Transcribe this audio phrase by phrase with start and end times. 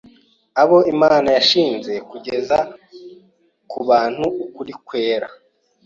[0.61, 2.57] abo Imana yashinze kugeza
[3.69, 5.27] ku bantu ukuri kwera